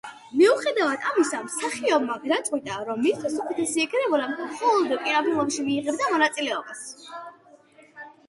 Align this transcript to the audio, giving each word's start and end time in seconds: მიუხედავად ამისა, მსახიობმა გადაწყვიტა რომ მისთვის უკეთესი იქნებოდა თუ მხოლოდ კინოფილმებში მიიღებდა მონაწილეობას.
მიუხედავად 0.37 1.03
ამისა, 1.09 1.39
მსახიობმა 1.47 2.13
გადაწყვიტა 2.21 2.77
რომ 2.87 3.03
მისთვის 3.07 3.35
უკეთესი 3.43 3.83
იქნებოდა 3.83 4.29
თუ 4.39 4.47
მხოლოდ 4.53 4.95
კინოფილმებში 5.03 5.65
მიიღებდა 5.67 6.07
მონაწილეობას. 6.15 6.83